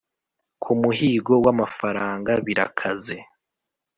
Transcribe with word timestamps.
ku 0.61 0.71
muhigo 0.81 1.33
w'amafaranga 1.45 2.31
birakaze 2.45 3.17